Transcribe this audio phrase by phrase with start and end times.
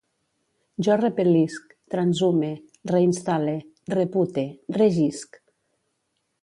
[0.85, 2.51] Jo repel·lisc, transhume,
[2.95, 3.55] reinstal·le,
[3.97, 4.47] repute,
[4.81, 5.41] regisc